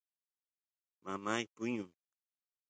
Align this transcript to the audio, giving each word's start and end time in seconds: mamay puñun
mamay 1.03 1.43
puñun 1.55 1.91